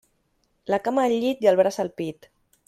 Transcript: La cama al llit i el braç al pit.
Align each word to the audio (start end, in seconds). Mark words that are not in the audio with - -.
La 0.73 0.79
cama 0.87 1.03
al 1.09 1.13
llit 1.25 1.45
i 1.47 1.51
el 1.53 1.61
braç 1.61 1.79
al 1.85 1.93
pit. 2.03 2.29